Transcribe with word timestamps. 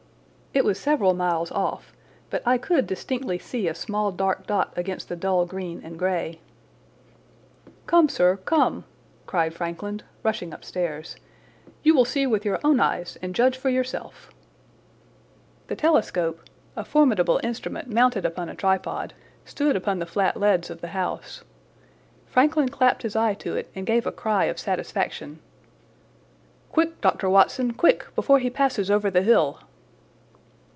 It 0.53 0.65
was 0.65 0.77
several 0.77 1.13
miles 1.13 1.49
off, 1.49 1.93
but 2.29 2.45
I 2.45 2.57
could 2.57 2.85
distinctly 2.85 3.39
see 3.39 3.69
a 3.69 3.73
small 3.73 4.11
dark 4.11 4.47
dot 4.47 4.73
against 4.75 5.07
the 5.07 5.15
dull 5.15 5.45
green 5.45 5.79
and 5.81 5.97
grey. 5.97 6.41
"Come, 7.87 8.09
sir, 8.09 8.35
come!" 8.43 8.83
cried 9.25 9.53
Frankland, 9.53 10.03
rushing 10.23 10.51
upstairs. 10.53 11.15
"You 11.83 11.95
will 11.95 12.03
see 12.03 12.27
with 12.27 12.43
your 12.43 12.59
own 12.65 12.81
eyes 12.81 13.17
and 13.21 13.33
judge 13.33 13.55
for 13.57 13.69
yourself." 13.69 14.29
The 15.67 15.77
telescope, 15.77 16.41
a 16.75 16.83
formidable 16.83 17.39
instrument 17.43 17.87
mounted 17.89 18.25
upon 18.25 18.49
a 18.49 18.53
tripod, 18.55 19.13
stood 19.45 19.77
upon 19.77 19.99
the 19.99 20.05
flat 20.05 20.35
leads 20.35 20.69
of 20.69 20.81
the 20.81 20.89
house. 20.89 21.45
Frankland 22.27 22.73
clapped 22.73 23.03
his 23.03 23.15
eye 23.15 23.35
to 23.35 23.55
it 23.55 23.71
and 23.73 23.85
gave 23.87 24.05
a 24.05 24.11
cry 24.11 24.43
of 24.45 24.59
satisfaction. 24.59 25.39
"Quick, 26.73 26.99
Dr. 26.99 27.29
Watson, 27.29 27.71
quick, 27.71 28.05
before 28.15 28.39
he 28.39 28.49
passes 28.49 28.91
over 28.91 29.09
the 29.09 29.21
hill!" 29.21 29.59